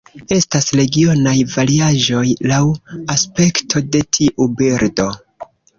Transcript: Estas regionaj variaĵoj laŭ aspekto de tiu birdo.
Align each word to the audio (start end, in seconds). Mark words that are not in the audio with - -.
Estas 0.35 0.69
regionaj 0.79 1.35
variaĵoj 1.57 2.23
laŭ 2.55 2.63
aspekto 3.17 3.87
de 3.95 4.07
tiu 4.19 4.53
birdo. 4.63 5.13